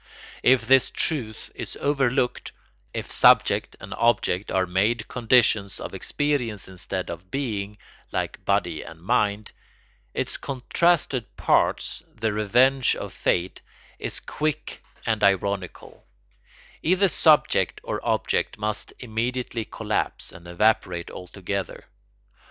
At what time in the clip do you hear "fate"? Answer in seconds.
13.13-13.61